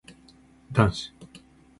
[0.73, 1.11] 男子